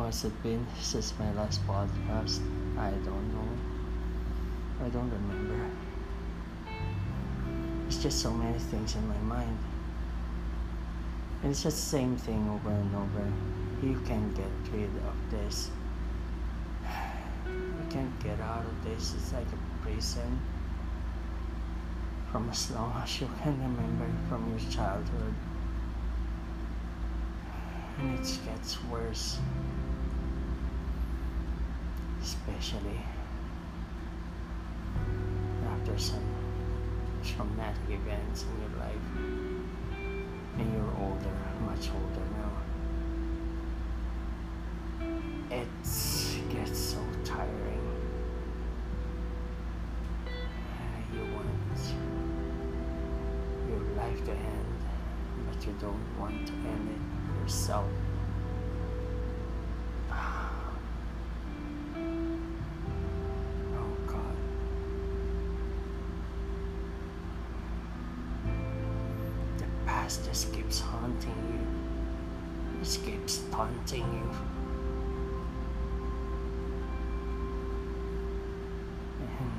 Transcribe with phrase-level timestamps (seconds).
[0.00, 2.40] has it been since my last podcast?
[2.78, 3.48] I don't know.
[4.84, 5.70] I don't remember.
[7.86, 9.58] It's just so many things in my mind.
[11.42, 13.32] And it's just the same thing over and over.
[13.82, 15.70] You can't get rid of this.
[17.46, 19.14] You can't get out of this.
[19.14, 20.40] It's like a prison.
[22.30, 25.34] From as long as you can remember from your childhood.
[27.98, 29.38] And it gets worse.
[32.48, 33.00] Especially
[35.70, 36.26] after some
[37.24, 39.08] traumatic events in your life.
[40.58, 42.52] And you're older, much older now.
[45.50, 45.68] It
[46.50, 47.80] gets so tiring.
[51.14, 51.80] You want
[53.68, 54.78] your life to end,
[55.48, 57.90] but you don't want to end it yourself.
[70.02, 71.62] Past just keeps haunting you.
[72.82, 74.28] It keeps taunting you.
[79.38, 79.52] And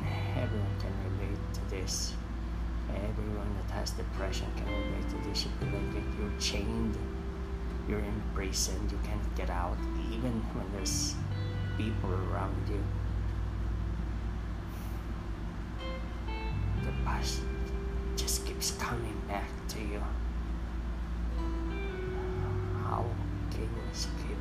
[0.44, 2.14] everyone can relate to this.
[2.90, 5.46] Everyone that has depression can relate to this.
[5.46, 6.98] You feel like you're chained,
[7.88, 9.78] you're imprisoned, you can't get out,
[10.12, 11.16] even when there's
[11.78, 12.84] people around you.
[16.84, 17.40] The past
[18.18, 20.04] just keeps coming back to you.
[23.94, 24.33] Can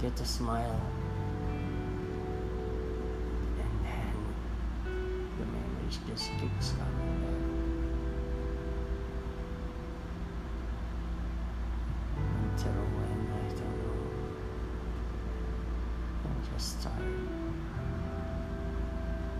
[0.00, 0.80] get to smile
[3.58, 4.14] and then
[5.38, 7.40] the memories just keeps coming back.
[12.16, 14.00] Until when I don't know.
[16.24, 17.28] I'm just tired.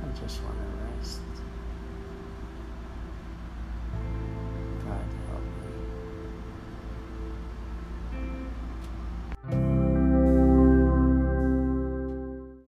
[0.04, 0.70] I just wanna